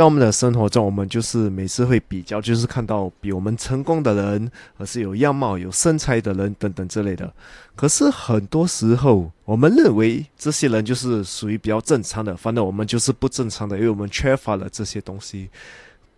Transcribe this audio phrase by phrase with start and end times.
[0.00, 7.30] 在我们的生活中，我们就是每次会比较，就是看到比我们成功的人，而是有样貌、有身材的人等等之类的。
[7.76, 15.50] 可是很多时候，我们认为这些人就是属于比较正常的，反正我们就是不正常的，因为我们缺乏了这些东西。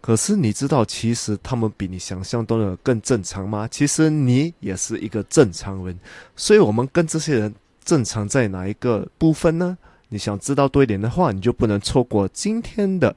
[0.00, 3.66] 可是你知道，其实他们比你想象中的更正常吗？
[3.68, 5.98] 其实你也是一个正常人，
[6.36, 7.52] 所以我们跟这些人
[7.84, 9.76] 正常在哪一个部分呢？
[10.08, 13.16] 你想知道多一点的话，你就不能错过今天的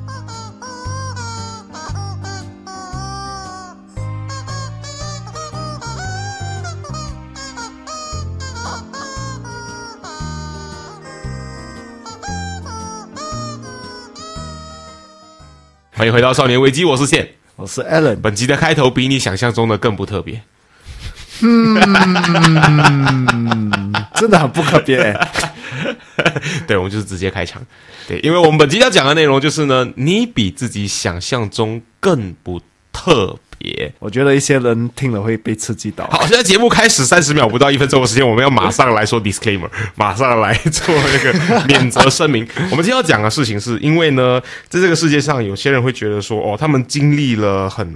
[16.01, 18.15] 欢迎回到少年危机，我是线，我是 Alan。
[18.15, 20.41] 本集的开头比你想象中的更不特别，
[21.43, 21.75] 嗯，
[24.15, 24.97] 真的很不特别。
[26.65, 27.61] 对，我们就是直接开场。
[28.07, 32.59] 对，因为我们本集要讲的内容就是呢，你比自己想象中更不
[32.91, 33.37] 特。
[33.61, 36.05] 别，我觉得一些人听了会被刺激到。
[36.07, 42.47] 好，现在节目开始三十秒不到一分钟的时间，我们要马上来说 disclaimer， 马上来做那个免责声明。
[42.71, 47.93] 我们今天要讲的事情是因为呢，在这个世界上，有些人会觉得说，哦，他们经历了很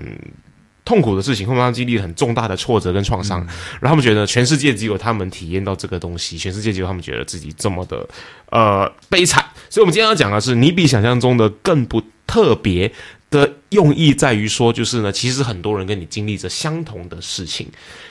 [0.84, 3.40] 痛苦的事情，或者他们经历很重大的挫折跟创伤，
[3.80, 8.08] 然后他们觉得全世界只有他们体验到这个东西，全世界只有他们觉得自己这么的
[8.52, 9.44] 呃悲惨。
[9.70, 12.92] 所以，我们今天要讲的是，你比想象中的更不特别。
[13.36, 17.68] 的用意在于说，就是呢，其实很多人跟你经历着相同的事情，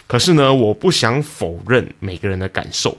[0.06, 2.96] 可是呢，我不想否认每个人的感受。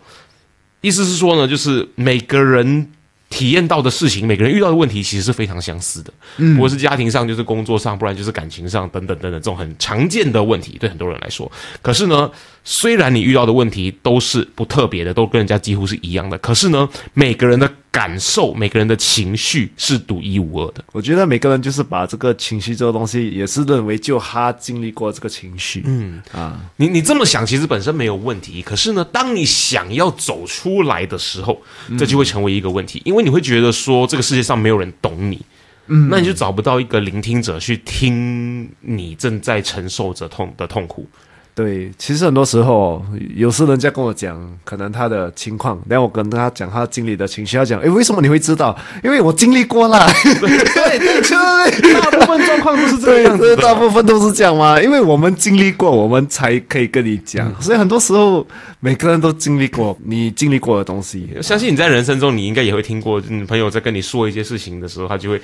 [0.82, 2.92] 意思是说呢，就是每个人
[3.30, 6.14] 体验到的事情，每个人遇到的问题，其实是非常相似的。
[6.38, 11.52] 嗯，不管是家庭上，就是工作上，不然就是感情上，等等等等，这种很常见的问题，对很多人来说。
[11.82, 12.30] 可是呢，
[12.66, 17.72] 虽然你遇到的问题都是不特别的，都跟人家几乎是一样的，可是呢，每个人的。
[17.96, 20.84] 感受每个人的情绪是独一无二的。
[20.92, 25.82] 我觉得每个人就是把这个情绪这个东西，也是认为就他经历过这个情绪。
[25.86, 28.62] 嗯啊，你你这么想其实本身没有问题。
[28.62, 31.62] 可是呢，当你想要走出来的时候，
[31.98, 35.40] 这就会成为一个问题，因为你会觉得说这个世界上没有人懂你，
[35.88, 41.08] 嗯，那你就找不到一个聆听者去听你正在承受着痛的痛苦。
[41.56, 43.02] 对，其实很多时候，
[43.34, 48.78] 有时人家跟我讲，可能他的情况，然后我跟他讲他经历的情绪，他讲，哎，为什么你会知道？
[49.02, 50.06] 因为我经历过了。
[50.22, 57.50] 对对对，大部分状况都是这样子，大部分都是这样嘛，因为我们经历过，我们才可以跟你讲。
[57.62, 58.46] 所以很多时候，
[58.82, 61.30] 每个人都经历过你经历过的东西。
[61.42, 65.42] 相信你在人生中，你应该也会听过，你朋友在跟你说一些事情的时候，他就会。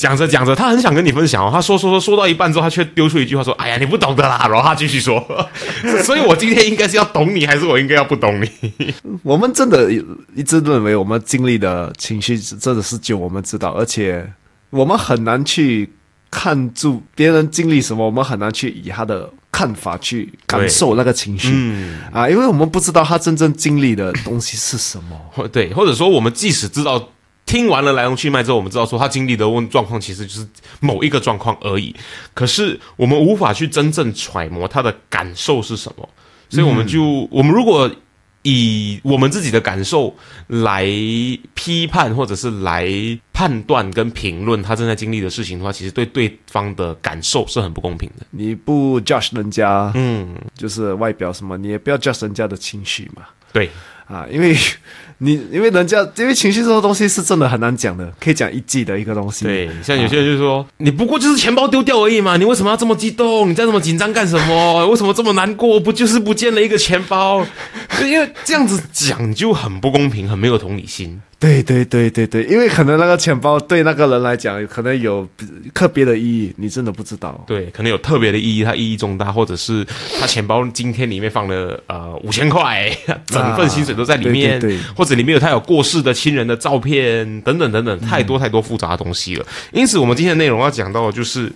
[0.00, 1.50] 讲着讲着，他很想跟你分享哦。
[1.52, 5.22] 他说说说说到一半之后，他却丢出一句话说：“哎呀，你不懂的啦。” 然后他继续说。
[6.02, 8.94] 所以，我今天应该是要懂你，还是我应该要不懂你？
[9.22, 9.92] 我们真的
[10.34, 14.26] 一直认为，我们经历的情绪真的是就我们知道，而且
[14.70, 15.92] 我们很难去
[16.30, 21.52] 看住别人经历什么，我们很难去以他的看法去感受那个情绪
[22.10, 25.46] 啊，因为我们不知道他真正经历的东西是什么。
[25.48, 27.10] 对，或者说，我们即使知道。
[27.50, 30.46] 听完了来龙去脉之后，我们知道说他经历的问状况其实就是
[30.78, 31.92] 某一个状况而已。
[32.32, 36.08] 可是我们无法去真正揣摩他的感受是什么，
[36.48, 37.90] 所以我们就我们如果
[38.42, 40.14] 以我们自己的感受
[40.46, 40.86] 来
[41.54, 42.88] 批判或者是来
[43.32, 48.24] 判断跟评论他正在经历的事情的话，其实对对方的感受是很不公平的。
[48.30, 53.24] 你不 judge 人家，嗯，就是外表什么，你也不要 judge 人家的情绪嘛。
[53.52, 53.68] 对
[54.06, 54.56] 啊，因为。
[55.22, 59.44] 你因为人家因为情绪这个东西是真的很难讲的，可以讲一季的一个东西。
[59.44, 63.50] 对，像有些人就说，你不过就是钱包丢掉而已嘛，你为什么要这么激动？
[63.50, 64.86] 你再这么紧张干什么？
[64.88, 65.78] 为什么这么难过？
[65.78, 67.46] 不就是不见了一个钱包？
[68.02, 71.20] 因为这样子讲就很不公平，很没有同理心。
[71.40, 75.26] 对对对对对，因为可能那个钱包对那个人来讲，可能有
[75.72, 77.42] 特别的意义，你真的不知道。
[77.46, 79.82] 对，可能有特别的意义，它意义重大，或者是
[80.20, 82.94] 他钱包今天里面放了呃五千块，
[83.26, 84.60] 整份薪水都在里面，
[84.94, 89.46] 或者里面有他有过世的亲人的照片等等等等，太多太多复杂的东西了。
[89.72, 91.50] 因此，我们今天的内容要讲到的就是。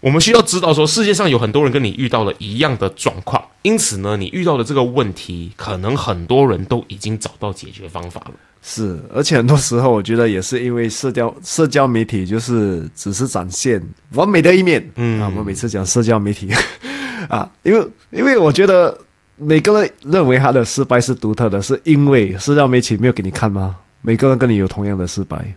[0.00, 8.32] 我们需要知道，说世界上有很多人跟你遇到了一样的状况，因此呢，你遇到的这个问题，可能很多人都已经找到解决方法了。
[8.62, 13.82] 是，而且很多时候，我觉得也是因为社交社交媒体就是只是展现
[14.14, 14.86] 完美的一面。
[14.96, 16.50] 嗯，啊，我们每次讲社交媒体。
[17.28, 18.96] 啊，因为因为我觉得
[19.36, 23.76] 每个人认为他的失败是独特的，是因为社交媒体没有给你看吗？
[24.00, 25.54] 每个人跟你有同样的失败，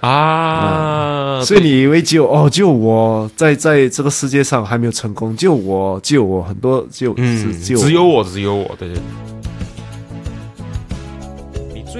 [0.00, 9.00] 啊，所以你以为只有哦，就我在在这个世界上还没有成功，就我，就我，很多就嗯，只只有只有我，只有我，对对。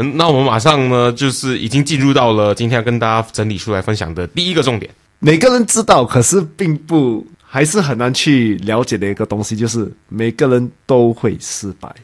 [0.00, 4.90] 嗯，那我们马上呢，就是已经进入到了今天要跟大家整理出来分享的第一个重点。
[5.18, 11.94] 每个人知道，可是并不还是很难去了解的一个东西，就是每个人都会失败。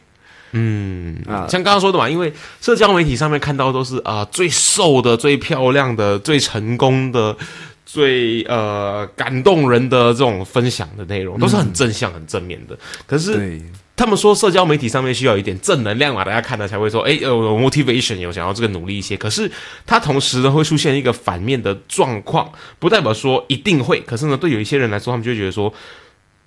[0.52, 7.36] 嗯啊像刚刚说的嘛，因为社交媒体上面看到都是啊、最瘦的、最漂亮的、最成功的、
[7.84, 12.78] 最呃感动人的这种分享的内容，都是很正向、很正面的。
[13.06, 13.62] 可是对，
[13.96, 19.16] 他们说社交媒体上面需要一点正能量嘛，大家看了才会说，哎，有 motivation，有想要这个努力一些。
[19.16, 19.50] 可是
[19.86, 25.72] 它同时呢会出现一个反面的状况，不代表说一定会，可是呢对有一些人来说，他们就觉得说，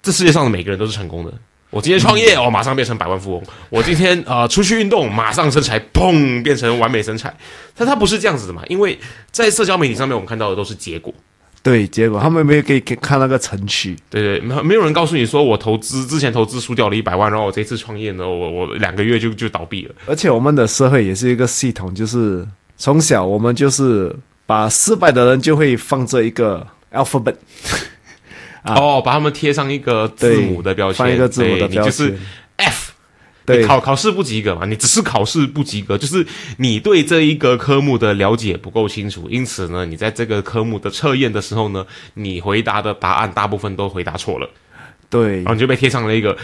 [0.04, 1.34] 这世界上的每个人都是成功的。
[1.72, 3.44] 我今天创业，哦，马上变成百万富翁。
[3.70, 7.36] 我今天呃出去运动，马上身材砰变成完美身材。
[7.76, 8.98] 但它不是这样子的嘛，因为
[9.32, 11.14] 在社交媒体上面，我们看到的都是结果。
[11.62, 13.98] 对，结果他们没有给给看那个程序。
[14.10, 19.96] 对对，没有没有人告诉你说我投资之前投资输掉了一百万，然后我这次创业呢，我我两个月就就倒闭了。
[20.06, 22.48] 而且我们的社会也是一个系统，就是
[22.78, 24.16] 从小我们就是
[24.46, 27.36] 把失败的人就会放这一个 alphabet，
[28.64, 32.20] 啊 哦，把他们贴上一个字母的标签，放一个字母的标对你就是签。
[33.54, 34.66] 对你考考试不及格嘛？
[34.66, 36.26] 你只是考试不及格，就是
[36.58, 44.50] 你对这一个科目的了解不够清楚，因此呢，你在这个科目的测验的时候呢，你回答的答案大部分都回答错了，
[45.10, 46.38] 对然后你就被贴上了一个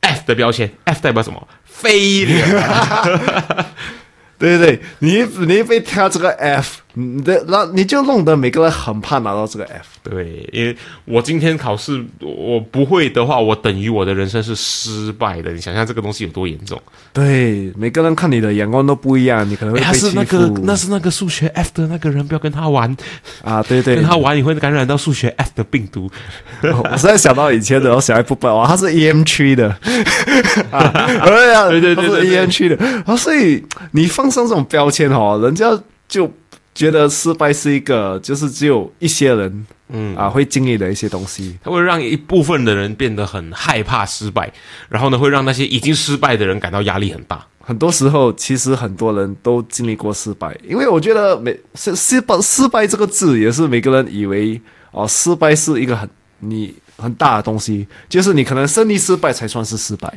[0.00, 0.70] F 的标签。
[0.84, 1.48] F 代表什么
[1.82, 3.64] ？failure。
[4.38, 9.86] 对对对，你你一被挑这个 F，你的那你就弄得每个人很怕拿到这个 F。
[10.02, 15.52] 对，因为我今天考试我不会的话，我等于我的人生是失败的。
[15.52, 16.80] 你想象这个东西有多严重？
[17.12, 20.50] 对，每个人看你的眼光都不一样，你可能会诶他被欺是那个。
[20.62, 22.94] 那是那个数学 F 的那个人，不要跟他玩，
[23.42, 26.10] 啊，对对跟，他玩你会感染到数学 F 的病毒。
[26.62, 29.68] 我实在想到以前的，我小一部分哇，他是 EM 区的
[30.70, 30.92] 啊，
[31.24, 32.76] 对啊，对对对他是 EM 区的，
[33.06, 35.70] 啊，所以你放上这种标签哦，人家
[36.08, 36.30] 就
[36.74, 41.58] 觉得失败是一个，就是只有一些人，嗯啊，会经历的一些东西。
[41.62, 44.52] 它会让一部分的人变得很害怕失败，
[44.88, 47.44] 然后呢，会让那些已经失败的人感到压力很大。
[47.60, 54.60] 很多时候，其实很多人都经历过失败，因为我觉得每失失败失败这个字也是每个人以为
[54.92, 56.08] 哦，失败是一个很
[56.38, 60.12] 你很大的东西，就是你可能胜利失败才算是失败。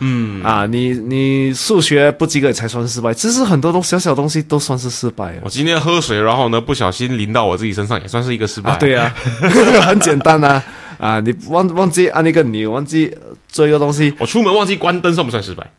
[0.00, 0.42] 嗯。
[0.42, 5.40] 啊，你你数学不及格才算是失败，其实很多东小小东西都算是失败啊。
[5.42, 8.72] 我今天喝水，然后呢不小心淋到我自己身上，也算是一个失败。
[8.72, 9.14] 啊，对啊，
[9.86, 10.62] 很简单啊。
[10.98, 15.70] 啊，你忘忘记按那个钮，忘记呃做一个东西，我出门忘记关灯，算不算失败？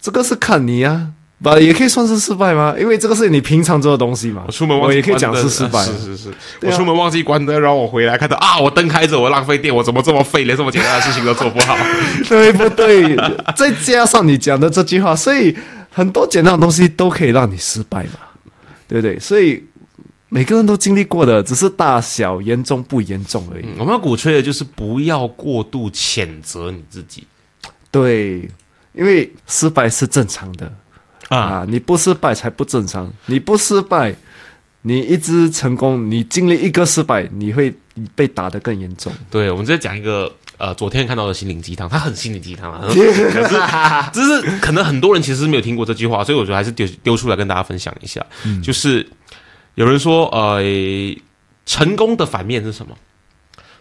[0.00, 1.08] 这个是看你啊，
[1.42, 2.74] 吧，也可以算是失败吗？
[2.78, 4.42] 因为这个是你平常做的东西嘛。
[4.46, 6.30] 我出门忘记我也可以讲是失败啊是是是。
[6.30, 11.76] 啊我出门忘记关灯，然后我回来看到啊，我灯开着，我浪费电，我怎么这么废，连这么简单的事情都做不好？
[12.28, 13.16] 对不对？
[13.56, 15.56] 再加上你讲的这句话，所以
[15.90, 18.18] 很多简单的东西都可以让你失败嘛，
[18.88, 19.18] 对不对？
[19.20, 19.64] 所以
[20.28, 23.64] 每个人都经历过的，只是大小严重不严重而已。
[23.64, 27.24] 嗯我们要鼓吹的就是不要过度谴责你自己
[27.90, 28.40] 对，
[28.92, 30.70] 因为失败是正常的
[31.28, 31.38] 啊。
[31.38, 33.12] 啊，你不失败才不正常。
[33.26, 34.14] 你不失败，
[34.82, 37.74] 你一直成功，你经历一个失败，你会
[38.14, 39.12] 被打得更严重。
[39.30, 48.24] 对，我们再讲一个呃，昨天看到的心灵鸡汤，它很心灵鸡汤啊， 可是只是可能很多人其实是没有听过这句话，所以我觉得还是丢丢出来跟大家分享一下。
[48.62, 49.08] 就是
[49.74, 50.62] 有人说，呃，
[51.66, 52.96] 成功的反面是什么？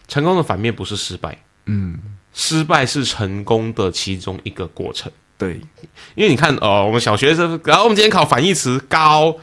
[0.08, 1.98] 成功的反面不是失败，嗯，
[2.34, 5.12] 失败是成功的其中一个过程。
[5.38, 5.62] 对，
[6.16, 9.38] 因为你看，哦，我们小学生，然后我们今天考反义词高，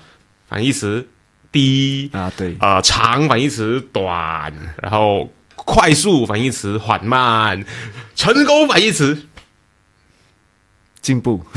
[0.48, 1.06] 反义词
[1.52, 7.64] 低，啊，对，呃，长反义词短，然后快速反义词缓慢，
[8.16, 9.26] 成功反义词
[11.00, 11.44] 进步。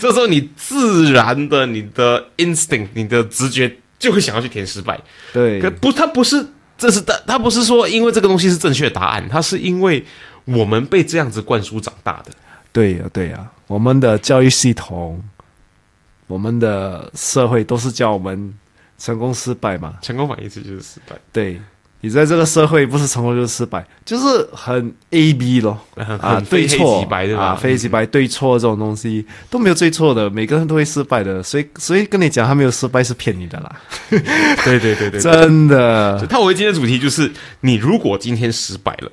[0.00, 5.00] 这时候你自然的你的 instinct，你的直觉就会想要去填失败。
[5.32, 6.46] 对可不，它不是，
[6.78, 10.04] 这是它，它不是说因为这个东西是正确答案，它是因为
[10.44, 12.32] 我们被这样子灌输长大的。
[12.72, 15.22] 对呀，对呀，我们的教育系统，
[16.26, 18.52] 我们的社会都是教我们
[18.98, 19.94] 成功失败嘛。
[20.02, 21.60] 成功反义词就是失败，对
[22.00, 25.78] 你在这个社会不是成功就是失败，就是很 A B 咯。
[25.96, 27.44] 很啊，对错即白，对吧？
[27.44, 31.42] 啊，非黑即白，对错这种东西都没有对错的，每个人都会失败的。
[31.42, 33.76] 所以，所以跟你讲他没有失败是骗你的啦，
[34.10, 34.20] 对
[34.78, 35.20] 对对对对。
[35.22, 36.26] 真的。
[36.26, 39.10] 套回今天的主题就是，你如果今天失败了，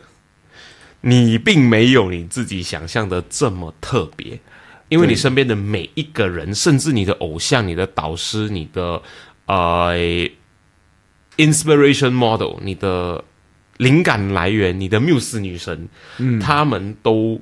[1.01, 4.39] 你并没有你自己想象的这么特别，
[4.89, 9.01] 因为你身边的每一个人，甚至你的偶像、你的导师、你的
[9.48, 9.96] 呃
[11.38, 13.24] inspiration model、你的
[13.77, 15.89] 灵感来源、你的缪斯女神，
[16.20, 17.41] 嗯，他们都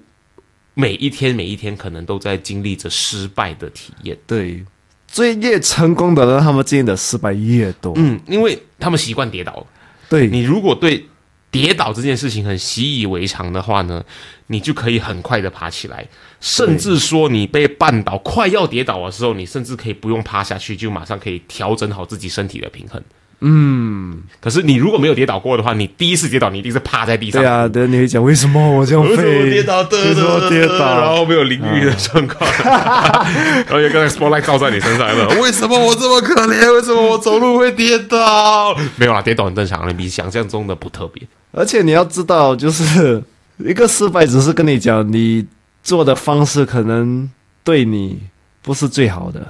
[0.74, 4.18] 每一天每一天可能都在经历着失败的体验。
[4.26, 4.64] 对，
[5.08, 7.92] 最越成功的人，他们经历的失败越多。
[7.98, 9.68] 嗯，因为他们习惯跌倒，
[10.08, 11.09] 对，你如果对
[11.52, 14.04] 跌倒这件事情很习以为常的话呢，
[14.48, 16.08] 你就可以很快的爬起来，
[16.40, 23.02] 甚至说你被绊倒快要跌倒的时候，你甚至可以不用趴下去，就马上可以调整好自己身体的平衡。
[23.42, 27.42] 嗯，可是你如果没有跌倒过的话，你第一次跌倒，你一定是趴在地上。
[27.42, 29.50] 对啊，对，你会讲为什么我这样为什么？
[29.50, 29.82] 跌倒？
[29.82, 31.10] 为什么跌倒然？
[31.10, 35.30] 后没有淋浴的状况，然后有个 spotlight 照在你身上了。
[35.42, 36.74] 为什么我这么可怜？
[36.74, 38.76] 为什么我走路会跌倒？
[38.98, 41.24] 没有啦，跌倒很正常，你比想象中的不特别。
[41.52, 43.24] 而且你要知道，就是
[43.58, 45.46] 一个失败，只是跟你讲，你
[45.82, 47.30] 做的方式可能
[47.64, 48.20] 对你
[48.62, 49.48] 不是最好的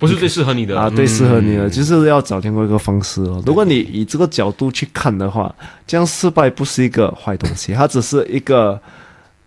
[0.00, 3.42] 不是最适合你的啊，最，适合你的，嗯就是要找另外一个方式哦。
[3.44, 5.54] 如果你以这个角度去看的话，
[5.86, 8.80] 这样失败不是一个坏东西，它只是一个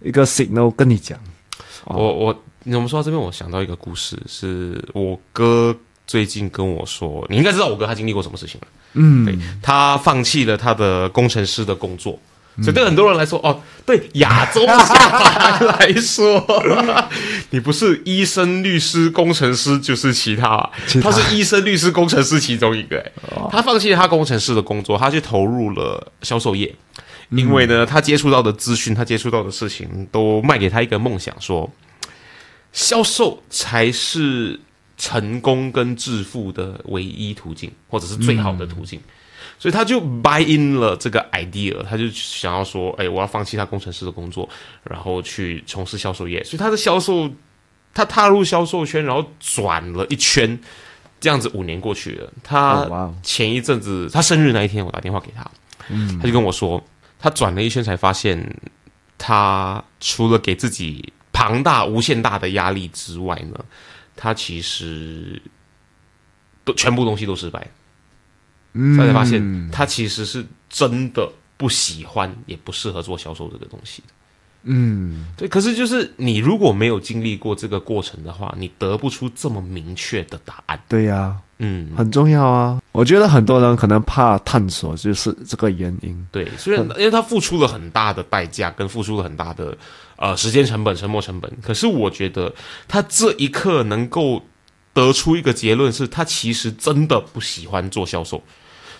[0.01, 1.19] 一个 signal 跟你讲，
[1.85, 8.67] 我我我们说到这边，我想到一个故事，是我哥最近跟我说，你应该知道我哥他经历过什么事情了。
[8.93, 12.19] 嗯，对他放弃了他的工程师的工作。
[12.61, 16.45] 所以对很多人来说，哦，对亚洲小孩来说，
[17.49, 20.69] 你不是医生、律师、工程师，就是其他。
[20.85, 22.99] 其他他是医生、律师、工程师其中一个。
[22.99, 23.11] 哎
[23.51, 26.75] 他放弃了他工程师的工作，他去投入了销售业。
[27.29, 31.67] 因为呢，他接触到的资讯，他接触到的事情，都卖给他一个梦想，说
[32.71, 34.59] 销售才是
[34.97, 38.99] 成功跟致富的唯一途径，或者是最好的途径。
[39.59, 44.47] 所以他就 buy in 了这个 idea，他就想要说，哎，我要放弃他工程师的工作，
[44.83, 46.43] 然后去从事销售业。
[46.43, 47.31] 所以他的销售，
[47.93, 50.59] 他踏入销售圈，然后转了一圈，
[51.21, 52.29] 这样子五年过去了。
[52.43, 55.49] 他前一阵子他生日那一天，我打电话给他，
[56.19, 56.83] 他就跟我说，
[57.17, 58.59] 他转了一圈才发现，
[59.17, 63.63] 他除了给自己庞大、无限大的压力之外呢，
[64.15, 65.41] 他其实
[66.65, 67.65] 都全部东西都失败。
[68.73, 74.13] 嗯他才发现，他其实是真的不喜欢，也不适合做销售这个东西的。
[74.65, 80.81] 嗯，对，可是就是你如果没有经历过这个过程的话，你得不出这么明确的答案。
[80.87, 82.81] 对呀、嗯，很重要啊。
[82.93, 86.27] 我觉得很多人可能怕探索，就是这个原因。
[86.31, 89.77] 对，虽然因为他付出了很大的代价，跟付出了很大的
[90.15, 92.53] 呃时间成本、沉没成本，可是我觉得
[92.87, 94.41] 他这一刻能够
[94.93, 98.41] 得出一个结论，是他其实真的不喜欢做销售，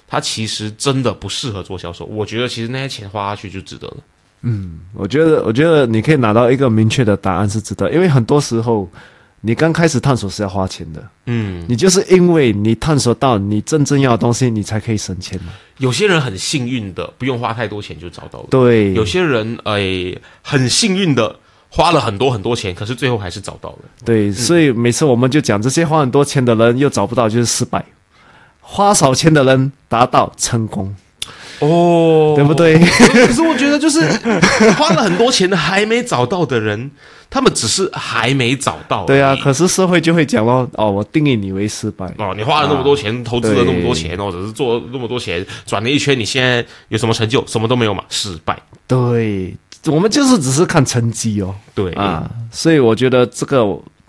[0.08, 2.06] 他其实真的不适合做销售。
[2.06, 3.98] 我觉得其实那些钱花下去就值得了。
[4.42, 8.90] 嗯我觉得，我觉得你可以拿到一个明确的答案是值得，因为很多时候
[9.40, 15.54] 你刚开始探索是要花钱的，嗯，你就是因为你探索到你真正要的东西，你才可以省钱嘛。
[15.78, 18.48] 有些人很幸运的，不用花太多钱就找到了。
[18.50, 21.36] 对，有些人诶、很幸运的
[21.70, 23.80] 花了很多很多钱，可是最后还是找到了。
[24.06, 27.82] 对，所以每次我们就讲，这些花很多钱的人又找不到，就是失败；
[28.66, 30.96] 花少钱的人达到成功，
[31.60, 32.54] 哦对不？
[32.56, 32.80] 对？
[32.80, 34.02] 可是我觉得，就是
[34.78, 36.90] 花了很多钱的还没找到的人，
[37.30, 39.06] 他们只是还没找到。
[39.06, 39.36] 对啊，。
[39.36, 42.06] 可是社会就会讲咯，哦，我定义你为失败。
[42.18, 47.46] 哦，你花了那么多钱，投资了那么多钱，或者是做了那么多钱，转了一圈，你现在有什么成就？
[47.46, 48.58] 什么都没有嘛，失败。
[48.88, 49.56] 对，
[49.86, 51.54] 我们就是只是看成绩哦。
[51.76, 53.64] 对啊，所以我觉得这个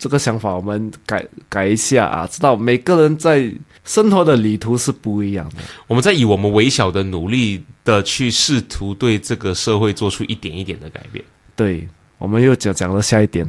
[0.05, 3.51] 这个想法我们改改一下啊，知道每个人在
[3.87, 5.55] 生活的旅途是不一样的。
[5.87, 11.25] 我们在以我们微小的努力的去试图对这个社会做出一点一点的改变。
[11.57, 13.49] 对，我们又讲讲了下一点。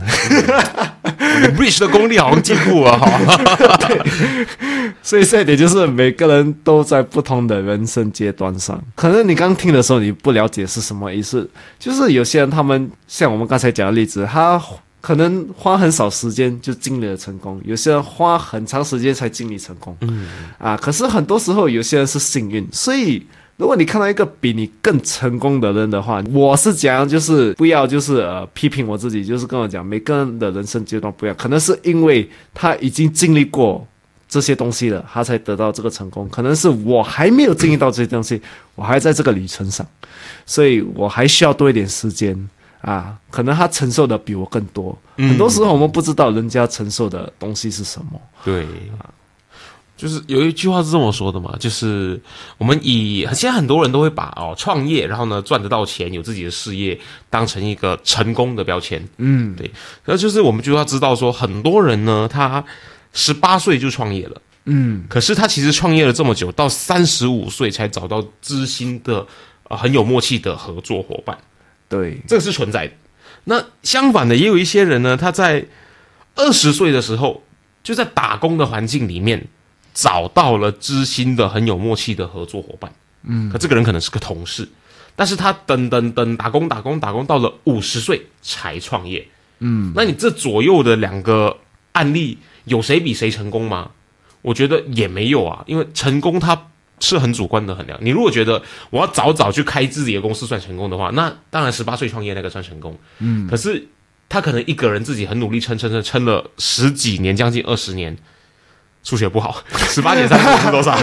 [1.57, 3.19] Rich 的功力好像进步了哈。
[5.03, 8.81] 所以这一点就是每个人都在不同的人生阶段上。
[8.95, 14.57] 可能你刚听的时候你不了解是什么意思，就是有些人他们像我们刚才讲的例子，他
[15.05, 19.95] 可能花很少时间就经历了成功，有些人花很长时间才经历成功。
[20.01, 23.23] 嗯，啊，可是很多时候有些人是幸运，所以。
[23.57, 33.87] 如果你看到一个比你更成功的人的话，我是讲就是不要就是呃批评我自己，就是跟我讲每个人的人生阶段不一样，可能是因为他已经经历过
[34.27, 36.27] 这些东西了，他才得到这个成功。
[36.27, 38.41] 可能是我还没有经历到这些东西，
[38.75, 39.87] 我还在这个旅程上，
[40.45, 42.37] 所以我还需要多一点时间
[42.89, 43.17] 啊。
[43.29, 48.21] 可能他承受的比我更多，很多时候我们不知道人家承受的东西是什么。
[48.43, 48.63] 对
[48.97, 49.09] 啊。
[49.97, 52.21] 就是有一句话是这么说的嘛，就是
[52.57, 56.99] 我们以现在很多人都会把哦创业，然后呢赚得到钱，有自己的事业
[57.29, 59.01] 当成一个成功的标签。
[59.19, 59.71] 嗯，对。
[60.03, 62.61] 那就是我们就要知道说，很多人呢，他
[63.13, 69.25] 十八岁就创业了，嗯，可是他其实创业了这么久，到三十五岁才找到知心的、
[69.69, 71.37] 呃很有默契的合作伙伴。
[71.89, 72.93] 对，这个是存在的。
[73.45, 75.65] 那相反的，也有一些人呢，他在
[76.35, 77.43] 二十岁的时候
[77.83, 79.47] 就在打工的环境里面。
[79.97, 84.67] 找到了知心的、很有默契的合作伙伴，嗯，可这个人可能是个同事，
[85.15, 89.25] 但是他等等等打工打工打工到了五十岁才创业，
[89.59, 91.59] 嗯，那你这左右的两个
[91.93, 93.91] 案例有谁比谁成功吗？
[94.41, 96.67] 我觉得也没有啊，因为成功它
[96.99, 97.99] 是很主观的衡量。
[98.01, 103.87] 你如果觉得我要早早去开自己的公司算成功的话，那当然十八岁创业那个算成功，嗯，可是
[104.29, 108.17] 他可能一个人自己很努力撑撑撑撑了十几年，将近二十年。
[109.05, 109.55] 数学不好，
[109.89, 110.97] 十八减三十五是多少？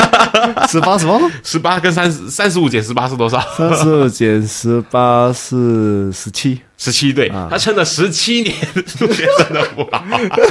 [0.66, 1.30] 十八什么？
[1.42, 3.38] 十八跟三十三十五减十八是多少？
[3.54, 7.28] 三十五减十八是十七，十七对。
[7.50, 10.02] 他撑了十七年，数学真的不好。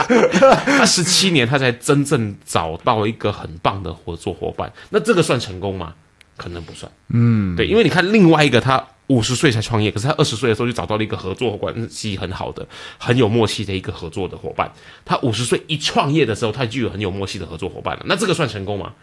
[0.78, 4.72] 他十七年，他才真正找到一个很棒的合作伙伴。
[4.90, 5.94] 那这个算成功吗？
[6.38, 6.92] 可能不算。
[7.10, 8.84] 嗯，对，因为你看另外一个他。
[9.08, 12.66] 五十岁才创业，可是他二十岁的时候就找到了一个合作关系很好的、
[12.98, 14.72] 很有默契的一个合作的伙伴。
[15.04, 18.04] 他五十岁一创业的时候，他就有很有默契的合作伙伴了。
[18.06, 18.94] 那这个算成功吗？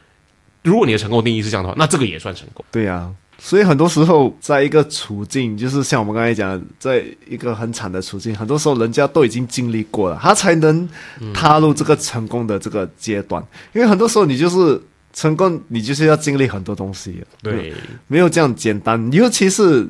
[0.62, 2.64] 如果你的成功定义是这样的话，那这个也算成功。
[2.72, 10.88] 对呀，所以很多时候，在一个处境，就是像我们刚才讲，在一个很惨的处境，很多时候人家都已经经历过了，他才能
[11.34, 13.44] 踏入这个成功的这个阶段。
[13.74, 14.82] 因为很多时候，你就是。
[15.12, 17.72] 成功，你就是要经历很多东西，对，
[18.06, 19.10] 没有这样简单。
[19.12, 19.86] 尤其是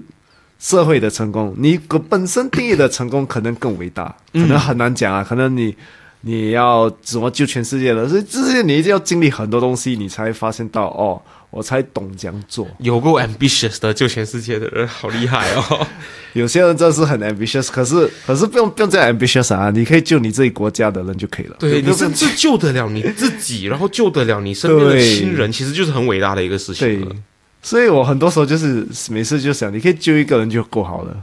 [0.58, 1.78] 社会的成功，你
[2.08, 5.22] 本身定义的成功可能更伟大，可能很难讲啊。
[5.22, 5.76] 可能你
[6.22, 8.08] 你要怎么救全世界了？
[8.08, 11.20] 所以这些你一定要经历很多东西，你才发现到哦。
[11.52, 15.84] 我才懂这样做，有够 ambitious 的救全世界的人，好厉害哦！
[16.32, 21.56] 有些人真是很 ambitious，可是可是不用不用这样 ambitious 啊，你可以救你自己国家的人就可以了。
[21.58, 27.16] 对你甚至救得了你自己，然后救得了你身边的亲人，其实就是很伟大的一个事情了。
[27.62, 31.16] 所以我很多时候就是每次就想，你可以救一个人就够好了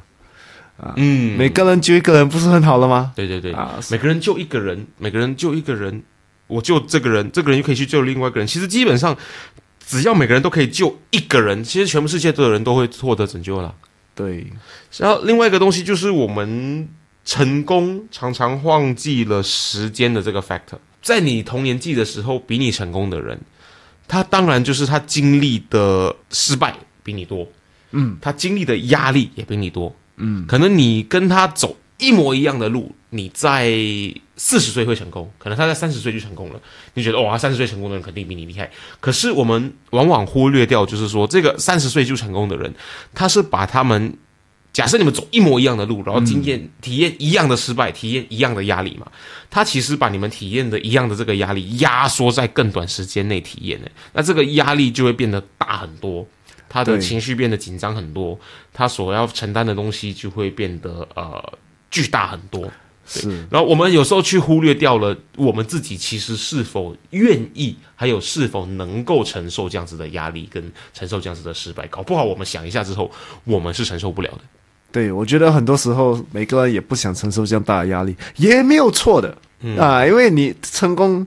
[0.78, 0.94] 啊。
[0.98, 3.12] 嗯，每个人救一个人不是很好了吗？
[3.16, 6.04] 对对对啊，每个人救一个人，每个人救一个人，
[6.48, 8.48] 我救这个人，这个人又可以去救另外一个人。
[8.48, 9.18] 其实基本上。
[9.90, 13.74] 只要每个人都可以救一个人，其实全部世界的人都会获得拯救了。
[14.14, 14.46] 对，
[14.98, 16.86] 然后另外一个东西就是我们
[17.24, 20.78] 成功常常忘记了时间的这个 factor。
[21.02, 23.40] 在你童年纪的时候，比你成功的人，
[24.10, 27.48] 他当然就是他经历的失败比你多，
[27.92, 33.72] 嗯，他经历的压力也比你多，嗯，可能你跟他走一模一样的路，你在。
[34.40, 36.62] 四十岁会成功，可能他在三十岁就成功了。
[36.94, 38.70] 你觉得哇，三十岁成功的人肯定比你厉害。
[39.00, 42.72] 可是我们往往忽略掉，就是说这个三十岁就成功的人，
[43.16, 44.16] 他是把他们
[44.72, 49.08] 假设你们走一模一样的路，然后经验体验一样的失败，体验一样的压力嘛。
[49.50, 56.28] 他其实把你们体验的一样的这个压力压缩在更短时间内体验呢，那这个压力就会变得大很多，
[56.70, 58.40] 他的情绪变得紧张很多，
[58.74, 61.54] 他所要承担的东西就会变得呃
[61.90, 62.70] 巨大很多。
[63.10, 70.62] 是，然后我们有时候去忽略掉了我们自己其实是否愿意，还有是否能够承受这样子的压力，跟
[70.94, 71.88] 承受这样子的失败。
[71.88, 73.10] 搞不好我们想一下之后，
[73.46, 74.40] 我们是承受不了的。
[74.92, 79.38] 对，我觉得很多时候每个人也不想承受这样大的压力，也没有错的
[79.78, 80.06] 啊。
[80.06, 81.26] 因为你成功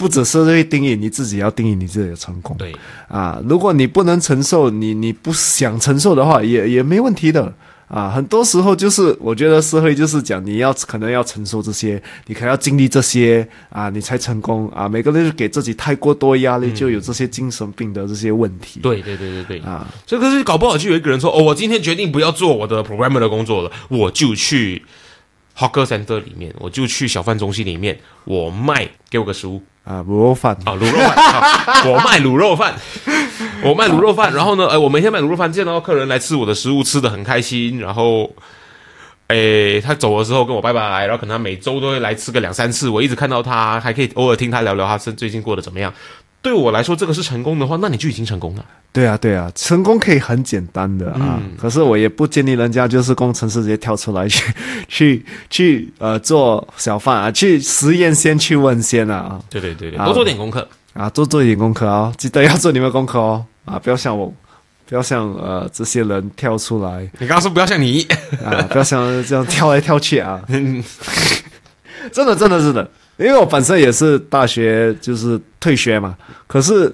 [0.00, 2.56] 不只是会定义你自己，要定义你自己的成功。
[2.56, 2.74] 对
[3.06, 7.52] 啊，如果你不能承受，你你不想承受的话，也也没问题的。
[7.86, 14.88] 啊，很多时候就是我觉得社会就是讲你要可能要承受这些，你可能要经历这些啊，你才成功啊。
[14.88, 18.80] 每个人就给自己太过多压力，就有这些精神病的这些问题。
[18.80, 19.86] 对对对对对啊！
[20.06, 24.80] 所以可是搞不好就有一个人说：“哦，我今天决定不要做我的 programmer 的工作了，我就去
[25.60, 31.12] hawker center 里面，我就去小贩中心里面，我卖给我个食物啊，卤肉饭啊，卤肉饭，
[31.84, 32.74] 好我卖卤肉饭，
[33.62, 38.34] 我卖卤肉饭，然后呢，哎，我每天卖卤肉饭，见到客人来吃我的食物，吃的很开心，然后。
[39.32, 45.94] 哎，他走的时候跟我拜拜，然后可能他每周都会来吃个两三次，我一直看到他，还可以偶尔听他聊聊他是最近过得怎么样。
[46.42, 48.64] 对我来说，这个是成功的话，那你就已经成功了。
[48.92, 51.40] 对啊，对啊，成功可以很简单的啊。
[51.58, 54.52] 可是我也不建议人家就是工程师直接跳出来去
[54.88, 59.40] 去去呃做小贩啊，去实验先去问先啊。
[59.48, 64.32] 对对对对，多做点功课啊，多做一点功课哦，记得要做你们功课哦啊，不要像我。
[64.86, 68.04] 不要像呃这些人跳出来，你刚刚说不要像你
[68.44, 70.42] 啊，不要像这样跳来跳去啊，
[72.10, 76.90] 真的真的是的，因为我本身也是大学就是退学嘛，可是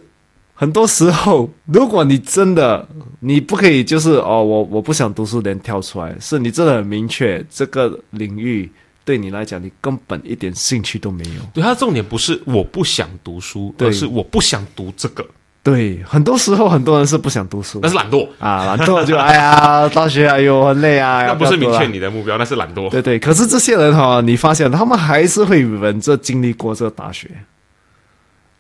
[0.55, 2.87] 很多时候，如果你真的
[3.21, 8.69] 你不可以就是哦我我不想读书，连跳出来，是你真的很明确这个领域
[9.05, 11.43] 对你来讲，你根本一点兴趣都没有。
[11.55, 15.25] 对，它重点不是我不想读书，而是我不想读这个。
[15.67, 18.29] 对，很多时候很多人是不想读书，那是懒惰。
[18.39, 22.89] 啊，懒惰就哎呀，大学哎呦很累啊， 那不是明确你的目标，那是懒惰。
[22.89, 27.29] 对对，可是这些人哈，你发现他们还是会忍着经历过这大学。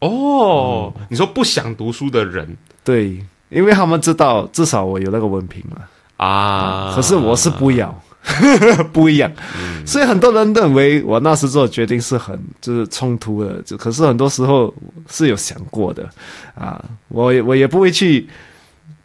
[0.01, 5.77] 哦，你说不想读书的人，对，因为他们知道至少我有那个文凭嘛。
[6.17, 7.95] 啊，可是我是不要。
[8.93, 9.31] 不一样，
[9.87, 14.73] 所以很多人认为我那时做决定是很就是冲突的，就可是很多时候
[15.09, 16.09] 是有想过的
[16.55, 18.29] 啊，我我也不会去，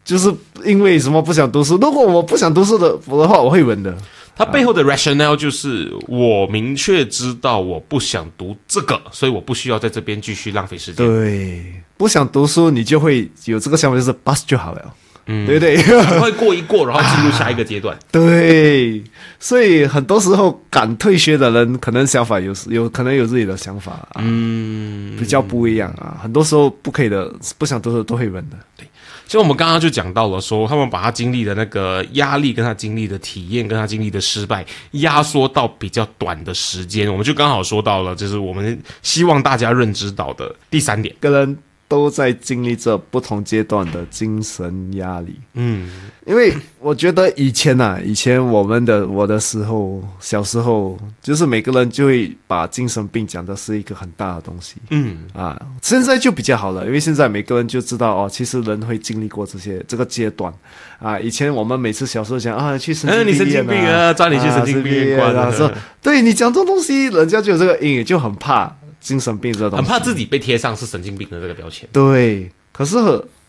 [0.04, 0.34] 就是
[0.66, 1.78] 因为什么不想读书。
[1.78, 3.96] 如果我不想读书的的话，我会问的。
[4.34, 11.06] 他背后的 rationale 就是我明确知道我不想读这个，所以我不需要在这边继续浪费时间。
[11.06, 11.64] 对，
[11.96, 14.94] 不想读书，你就会有这个想法，就是 bus 就好了。
[15.28, 15.78] 嗯，对对，
[16.20, 17.98] 会过一过，然后进入下一个阶段。
[18.12, 19.04] 对，
[19.40, 26.18] 所以很多时候敢退学的人，可能想法有有可能有自己的想法，嗯，比较不一样啊。
[26.22, 28.58] 很多时候不可以的，不想读的都会问的。
[28.76, 28.86] 对，
[29.26, 41.58] 其实我们刚刚就讲到了，说他们把他经历的那个压力，跟他经历的体验，跟他经历的失败，压缩到比较短的时间，我们就刚好说到了，就是我们希望大家认知到的第三点，个人。
[41.92, 45.38] 都在经历着不同阶段的精神压力。
[45.56, 45.92] 嗯，
[46.26, 54.76] 因为我觉得以前呐，以前我们的我的时候，小时候，就是每个人就会把精神病讲的是一个很大的东西。
[54.92, 60.54] 嗯啊，现在就比较好了，因为现在每个人就知道哦，其实人会经历过这些这个阶段。
[61.00, 65.70] 啊，以前我们每次小时候讲啊，去神经病啊，抓你去神经病院啊， 说
[66.02, 68.78] 对你讲这种东西，人家就有这个阴影，就很怕。
[69.02, 71.90] 精神病这东西，很怕自己被贴上是神经病的这个标签。
[71.92, 72.98] 对，可是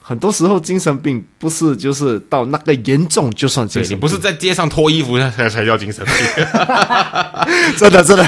[0.00, 6.14] 很多时候精神病不是就是到那个严重就算精神病，不是在街上脱衣服才才叫精神病。
[7.78, 8.24] 真的真的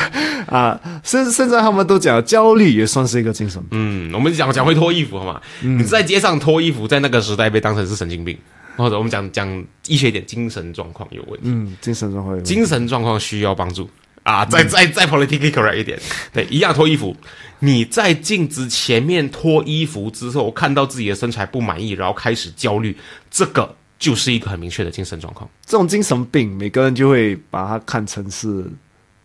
[0.46, 3.70] 啊，甚甚至他们都讲焦虑也算是一个精神病。
[3.72, 5.40] 嗯，我们讲讲会脱衣服好吗？
[5.62, 8.38] 你在街上脱衣服，在那个时代被当成是神经病，
[8.76, 11.48] 或者我们讲讲医学点，精神状况有问题。
[11.48, 13.88] 嗯，精神状况，精神状况需要帮助。
[14.24, 15.98] 啊，再再再 politically correct 一点，
[16.32, 17.16] 对，一样脱衣服。
[17.60, 22.94] 你在镜子前面脱衣服之后，看到自己的身材不满意，然后开始焦虑，
[23.30, 25.48] 这个就是一个很明确的精神状况。
[25.64, 28.66] 这种精神病，每个人就会把它看成是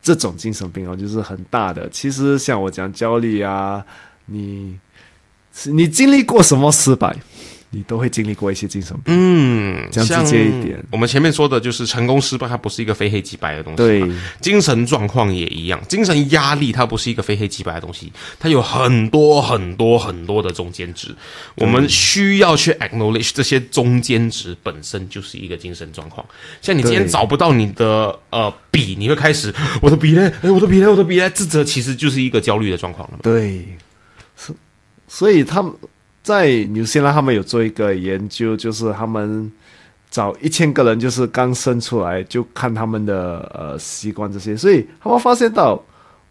[0.02, 1.90] 这种精神病哦，就是很大的。
[1.90, 3.84] 其实像我讲焦虑啊，
[4.28, 4.78] 你
[5.66, 7.14] 你经历过什么失败？
[7.72, 13.78] 你都会经历过一些精神病，嗯，讲直接一点，我们前面说的就是成功失败，它不是一个非黑即白的东西。
[13.78, 14.04] 对，
[14.42, 21.16] 精神状况也一样，精神压力它不是一个非黑即白的东西，它有很多很多很多的中间值，
[21.58, 26.26] 我们需要去 acknowledge 这些中间值本身就是一个精神状况。
[26.64, 30.32] 像你今天找不到你的呃笔，你会开始我的笔呢？
[30.42, 30.90] 哎，我的笔呢？
[30.90, 31.30] 我的笔呢？
[31.30, 33.20] 自责其实就是一个焦虑的状况了。
[33.22, 33.64] 对，
[34.36, 34.52] 是，
[35.08, 35.72] 所以他们。
[36.22, 39.52] 在纽西兰，他们有做一个研究，就是他们
[40.12, 45.82] 找一千个人，就是刚生出来就看他们的呃习惯这些，所以他们发现到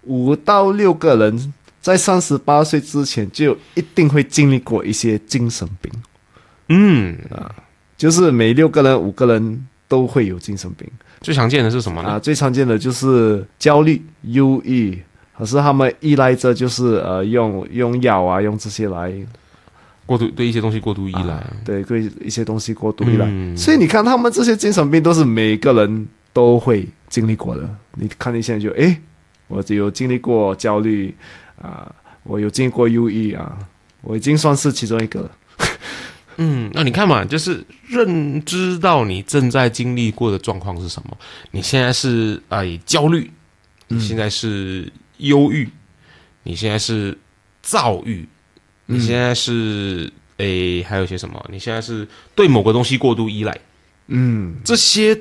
[0.02, 5.92] 五到六个人在三十八岁之前就一定会经历过一些精神病。
[6.68, 7.50] 嗯啊，
[7.96, 10.86] 就是每六个人五个人都会有精神病。
[11.20, 12.18] 最常见的是什么啊？
[12.18, 15.00] 最常见的就是焦虑、忧郁，
[15.36, 19.12] 可是他们依赖着就是呃用用药啊，用这些来。
[20.08, 27.68] 过度对一些东西过度依赖，对对一些东西过度依赖，所以你看他们这些精神病都是每个人都会经历过的。
[27.96, 28.98] 你看你现在就哎，
[29.48, 31.14] 我有经历过焦虑
[31.60, 33.58] 啊，我有经历过忧郁啊，
[34.00, 35.30] 我已经算是其中一个了。
[36.40, 41.14] 嗯，那你看嘛，就是认知到你正在经历过的状况是什么？
[41.50, 43.30] 你现在是啊，焦虑
[43.88, 45.68] 你现在是忧郁，
[46.44, 47.18] 你现在是
[47.60, 48.26] 躁郁，
[48.90, 51.44] 你现在是诶，还有些什么？
[51.50, 53.60] 你现在是对某个东西过度依赖，
[54.06, 55.20] 嗯，这些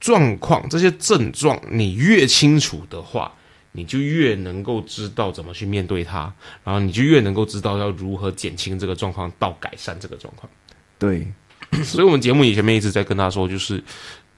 [0.00, 3.32] 状况、这些症状，你越清楚的话，
[3.72, 6.32] 你就越能够知道怎么去面对它，
[6.64, 10.50] 然后你就越能够知道要如何减轻这个状况，到改善这个状况。
[10.98, 11.26] 对，
[11.84, 13.82] 所以，我们节目以前面一直在跟他说，就是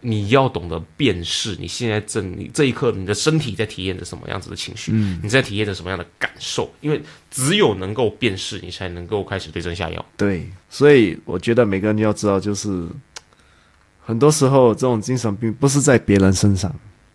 [0.07, 10.05] 你要懂得辨识你现在正你这一刻你的身体在体验着什么样子的情绪，嗯你在体验着什么样的感受，因为只有能够辨识，你才能够开始对症下药。
[10.15, 12.87] 对，所以我觉得每个人要知道，就是
[14.05, 16.71] 很多时候这种精神病不是在别人身上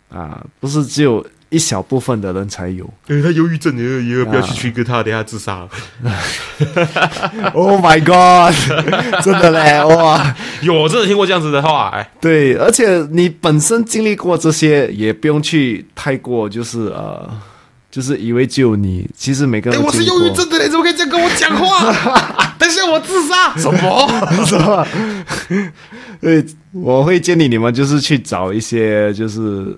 [0.08, 2.88] 啊，不是只有一小部分的人才有。
[3.08, 5.68] 诶，他忧郁症，也也不要去去跟他，等下自杀。
[7.52, 8.54] Oh my god！
[9.22, 10.34] 真的嘞，哇！
[10.62, 17.28] 有，我真的听过这样子的话，哎，对，而且你本身经历过这些，也不用去太过，就是呃，
[17.90, 21.92] 就是以为只有你，其实每个哎，人都我是忧郁症的嘞，怎么可以这样跟我讲话？
[22.58, 23.56] 等下我自杀？
[23.56, 24.44] 什么？
[24.46, 24.86] 是吧？
[26.20, 29.76] 对，我会建议你们就是去找一些就是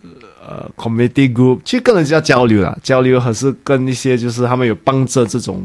[0.52, 5.62] 呃，committee group 其实跟人家交流啦，交流还是跟一些就是他们有帮着这种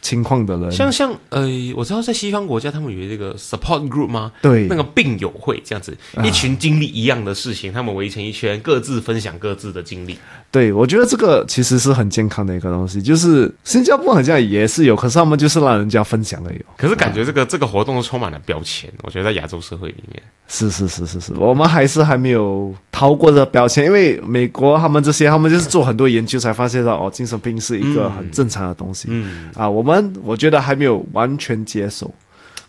[0.00, 4.32] 情况的人，像像呃，我知道在西方国家他们有这个 support group 吗？
[4.40, 10.18] 对那个病友会这样子，一群经历一样的事情，他们围成一圈，各自分享各自的经历。
[10.50, 16.72] 对，我觉得这个其实是很健康的一个东西，就是新加坡好像也是有，可是他们就是让人家分享而已哦。
[16.76, 29.08] 可是感觉这个这个活动都充满了标签，我觉得在亚洲社会里面，是是是是是，我们还是还没有逃过这个标签，因为美国他们这些，他们就是做很多研究才发现到哦，精神病是一个很正常的东西。
[29.10, 29.87] 嗯，啊，我们
[30.22, 32.12] 我觉得还没有完全接受，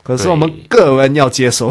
[0.04, 1.68] 可是我们个人要接受，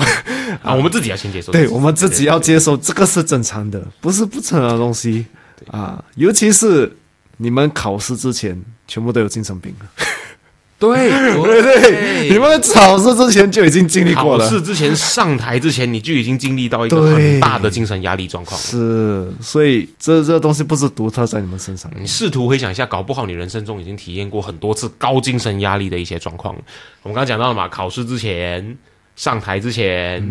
[0.62, 5.26] 啊，我们自己要先接受，对我们自己要接受，这个是正常的，不是不正常的东西。
[5.72, 6.96] 啊，尤其是
[7.38, 8.56] 你们考试之前
[8.86, 9.74] 全部都有精神病，
[10.78, 11.80] 对对。
[11.80, 14.44] 对，你们考试之前就已经经历过了。
[14.44, 18.58] 考，试之前上台之前，你就已经经历到一个很大的精神压力状况。
[18.60, 26.54] 是，所以这这东西不是独特在你们身上，你试图回想一下，搞不好你人生中已经体验过很多次高精神压力的一些状况。
[27.02, 28.76] 我们刚刚讲到了嘛，考试之前、
[29.16, 30.22] 上台之前、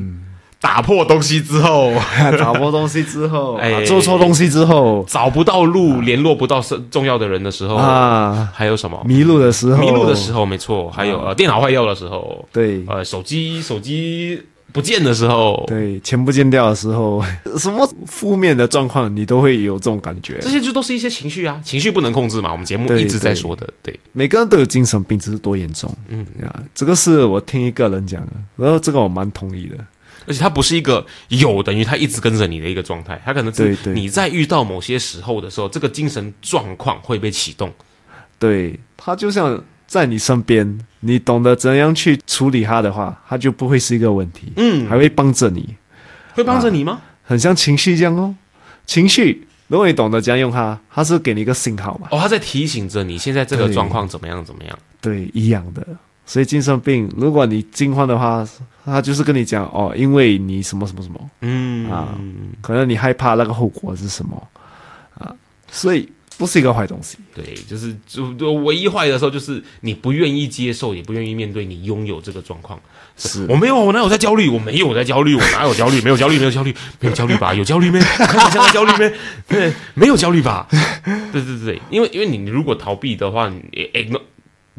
[0.59, 1.93] 打破东西之后、
[2.39, 5.05] 打破东西之后， 做错东西之后。
[5.07, 8.99] 找不到路、联络不到是重要的人的时候，啊，还有什么？
[9.05, 12.83] 迷路的时候，迷路的时候，没错，还有呃电脑坏掉的时候，对。
[12.87, 14.41] 呃手机手机
[14.73, 17.23] 不见的时候，对，钱不见掉的时候，
[17.57, 20.39] 什么负面的状况，你都会有这种感觉。
[20.41, 20.49] 这。
[20.49, 22.51] 些就都是一些情绪啊，情绪不能控制嘛。
[22.51, 25.93] 我们节目一直在说的，对，每个人都有精神病，只是多严重。
[26.09, 26.25] 嗯。
[26.43, 29.77] 啊，这个是我听一个人讲的，然后这个我蛮同意的。
[30.27, 37.73] 而且它不是一个有等于它一直跟着你的一个状态，它可能是你在遇到某些时候的时候，这个精神状况会被启动。
[38.37, 45.75] 对它就像在你身边，你懂得怎样去处理它的话，它就不会是一个问题，嗯，还会帮着你，
[46.33, 47.01] 会帮着你吗？
[47.23, 48.35] 很像情绪这样哦。
[48.85, 54.77] 情绪，如果你懂得怎样用它，它是给你一个信号嘛，哦，它在提醒着你现在这个状况怎么样怎么样。
[55.01, 55.85] 对，一样的。
[56.29, 58.45] 所以精神病，如果你惊慌的话，
[58.83, 62.19] 他就是跟你讲哦，因为你什么什么什么，嗯啊
[62.61, 64.47] 可能你害怕那个后果是什么
[65.17, 65.33] 啊，
[65.71, 67.17] 所以不是一个坏东西。
[67.33, 72.77] 对，就是就就唯一坏的时候，就是你不愿意接受，也不愿意面对你拥有这个状况。
[73.15, 74.49] 是我没有，我哪有在焦虑？
[74.49, 76.01] 我没有在焦虑，我哪有焦虑？
[76.01, 77.53] 没有焦虑，没有焦虑，没有焦虑吧？
[77.55, 77.99] 有焦虑没？
[78.51, 79.11] 现在焦虑没？
[79.47, 80.67] 对，没有焦虑吧？
[81.31, 83.61] 对对对，因为因为你你如果逃避的话，你
[83.93, 84.21] ignore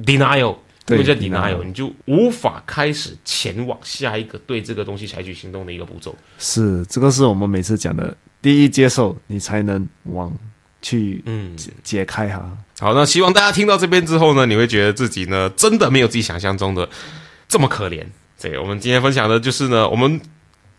[0.04, 0.56] denial。
[0.88, 6.16] 因对为叫 denial denial，你就无法开始前往下一个对这个东西采取行动的一个步骤。
[6.38, 10.32] 是，这个是我们每次讲的，第一接受，你才能往
[10.80, 12.50] 去嗯，解解开哈。
[12.80, 16.88] 好，那希望大家听到这边之后呢，你会觉得自己呢真的没有自己想象中的
[17.48, 18.04] 这么可怜。
[18.40, 20.20] 对，我们今天分享的就是呢，我们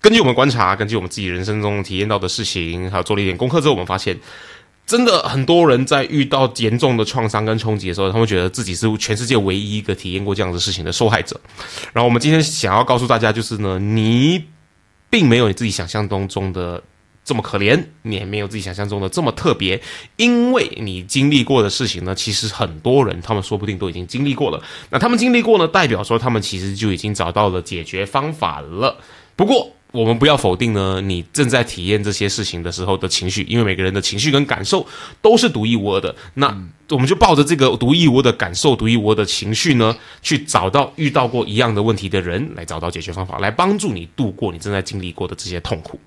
[0.02, 4.17] 根据我们观察，根据我们自己人生中体验到的事情，还有做了一点功课之后，我们发现，
[4.89, 11.39] 真的很多人在遇到严重的创伤跟冲击的时候，他们觉得自己是全世界唯一一个体验过这样的事情的受害者。
[11.93, 14.43] 然后我们今天想要告诉大家，就是呢，你
[15.08, 16.82] 并没有你自己想象当中的。
[17.25, 19.80] 这么可怜，你也没有自己想象中的这么特别，
[20.15, 24.60] 因为你经历过的事情呢，其实很多人他们说不定都已经经历过了。
[24.89, 28.97] 那他们经历过呢，代表说他们其实就已经找到了解决方法了。
[29.36, 34.86] 不过，我们不要否定呢，你正在体验这些事情的时候的情绪，因为每个人的情绪跟感受
[35.21, 36.15] 都是独一无二的。
[36.36, 36.56] 那
[36.89, 45.99] 我们就抱着这个独一无二的感受、独一无二的情绪呢，去找到遇到过一样的问题的人，来找到解决方法，来帮助你度过你正在经历过的这些痛苦。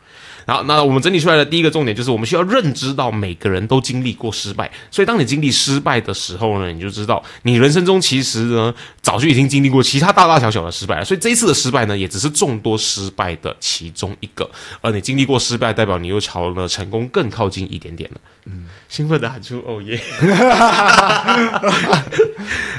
[0.44, 14.48] 好，那我们整理出来的第一个重点就是，我们需要认知到每个人都经历过失败，所以当你经历失败的时候呢，你就知道你人生中其实呢早就已经经历过其他大大小小的失败了，所以这一次的失败呢，也只是众多失败的其中一个，
[14.80, 18.20] 而你经历过失败，代表你又朝了成功更靠近一点点了。
[18.46, 20.00] 嗯，兴奋的喊出哦耶！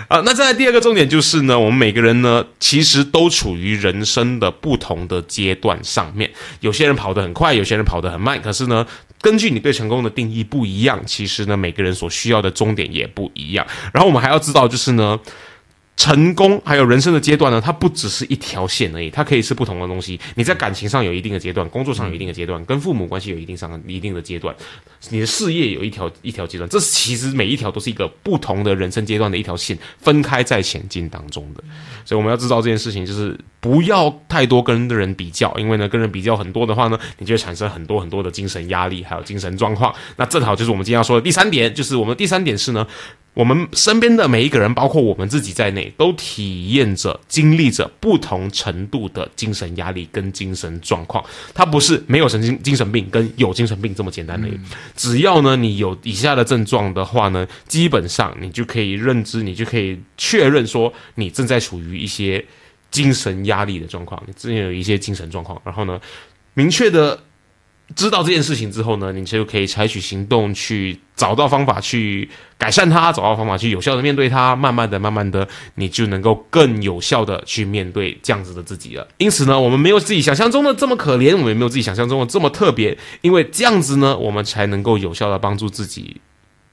[0.07, 6.31] 啊，那再来第二个重点就是呢，我们每个人呢，其实都处于人生的不同的阶段上面，
[6.61, 8.87] 有些人跑得很快，有些人跑得很慢，可是呢，
[9.21, 13.67] 根据你对成功的定义不一样，其实呢，每个人所需要的终点也不一样。
[13.91, 15.19] 然后我们还要知道，就是呢。
[15.95, 20.19] 成功还有人生的阶段呢，它不只是一条线而已，它可以是不同的东西。
[20.35, 24.53] 你在感情上有一定的阶段，工作上有一定的阶段，跟父母关系有一定上一定的阶段，
[25.11, 31.63] 你的事业有一条一条阶段，这其实每一条都是一个不同的人生阶段的一条线，分开在前进当中的。
[32.03, 39.93] 所以我们要知道这件事情，就是不要太多跟人比较，因为呢，跟人比较很多的话呢，你就会产生很多很多的精神压力，还有精神状况。
[40.17, 42.85] 那正好就是我们今天要说的第三点，就是我们第三点是呢。
[43.33, 51.23] 我们身边的每一个人，包括我们自己在内，都体验着、经历着不同程度的精神压力跟精神状况。
[51.53, 54.47] 它不是没有神经精神病跟有精神病这么简单的。
[54.95, 62.45] 只要呢，你有以下的症状的话呢，基本上你就可以认知，你就可以确认说，你正在处于一些
[62.91, 65.59] 精神压力的状况，你之前有一些精神状况。
[65.65, 65.99] 然后呢，
[66.53, 67.19] 明确的。
[67.95, 72.27] 知道这件事情之后呢，你就可以采取行动去找到方法去
[72.57, 74.55] 改善它，找到方法去有效的面对它。
[74.55, 79.07] 慢慢的、慢慢的，你就能够更有效的去面对这样子的自己了。
[79.17, 82.97] 因此呢，我们没有自己想象中的这么可怜，我们也没有自己想象中的这么特别。
[83.21, 86.21] 因为这样子呢，我们才能够有效的帮助自己，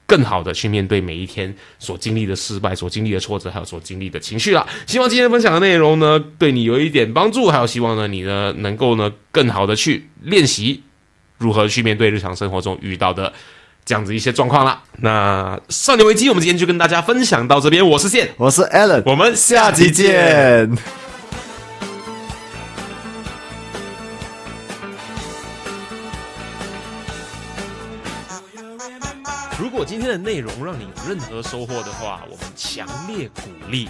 [0.05, 4.67] 更好的去面对每一天所经历的失败、所经历的挫折，还有所经历的情绪啦。
[4.87, 10.83] 希望今天分享的内容呢，对你有一点帮助，还有希望呢，你呢能够呢更好的去练习。
[11.41, 13.33] 如何去面对日常生活中遇到的
[13.83, 14.79] 这样子一些状况啦？
[14.99, 17.85] 那少年危机，我们今天就跟大家分享到这边。
[17.85, 20.71] 我是线，我是 Alan，我们下期见。
[29.59, 33.89] 如果今天的内容让你有任何收获的话，我们强烈鼓励。